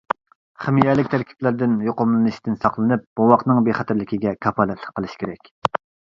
خىمىيەلىك 0.61 1.09
تەركىبلەردىن 1.09 1.75
يۇقۇملىنىشتىن 1.87 2.55
ساقلىنىپ 2.63 3.03
بوۋاقنىڭ 3.21 3.59
بىخەتەرلىكىگە 3.67 4.33
كاپالەتلىك 4.47 4.97
قىلىش 5.01 5.13
كېرەك. 5.25 5.53